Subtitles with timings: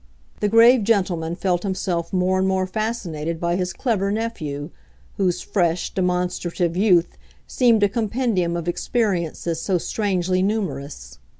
[0.39, 4.71] The grave gentleman felt himself more and more fascinated by his clever nephew,
[5.17, 11.19] whose fresh, demonstrative youth seemed a compendium of experiences so strangely numerous.